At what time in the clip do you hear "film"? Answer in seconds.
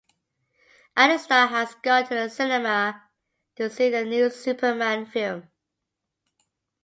5.05-5.47